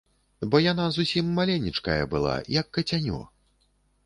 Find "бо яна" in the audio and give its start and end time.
0.53-0.85